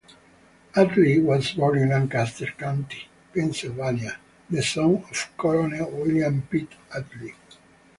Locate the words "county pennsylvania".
2.57-4.17